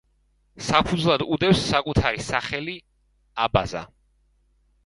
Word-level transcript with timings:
საფუძვლად 0.67 1.25
უდევს 1.35 1.61
საკუთარი 1.73 2.25
სახელი 2.31 2.75
„აბაზა“. 3.47 3.85